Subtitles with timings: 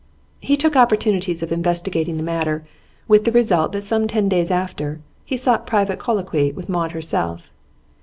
[0.39, 2.65] He took opportunities of investigating the matter,
[3.07, 7.51] with the result that some ten days after he sought private colloquy with Maud herself.